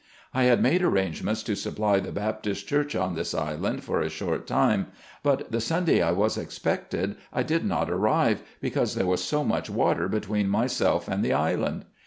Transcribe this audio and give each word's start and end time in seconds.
I 0.33 0.45
had 0.45 0.63
made 0.63 0.81
arrangements 0.81 1.43
to 1.43 1.55
supply 1.55 1.99
the 1.99 2.11
Baptist 2.11 2.67
Church 2.67 2.95
on 2.95 3.13
this 3.13 3.35
island 3.35 3.83
for 3.83 4.01
a 4.01 4.09
short 4.09 4.47
time, 4.47 4.87
but 5.21 5.51
the 5.51 5.61
Sunday 5.61 6.01
I 6.01 6.09
was 6.11 6.37
expected, 6.39 7.17
I 7.31 7.43
did 7.43 7.63
not 7.63 7.87
arrive, 7.91 8.41
because 8.59 8.95
there 8.95 9.05
was 9.05 9.23
so 9.23 9.43
much 9.43 9.69
water 9.69 10.07
between 10.09 10.49
myself 10.49 11.07
and 11.07 11.23
the 11.23 11.33
island. 11.33 11.85